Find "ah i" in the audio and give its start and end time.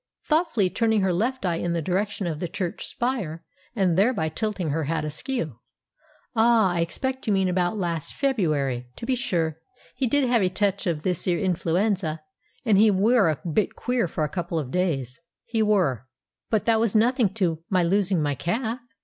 6.35-6.79